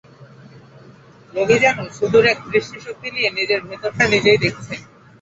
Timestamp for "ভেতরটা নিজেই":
3.67-4.39